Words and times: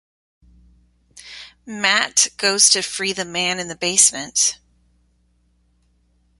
Matt 1.67 2.29
goes 2.37 2.71
to 2.71 2.81
free 2.81 3.13
the 3.13 3.23
man 3.23 3.59
in 3.59 3.67
the 3.67 3.75
basement. 3.75 4.57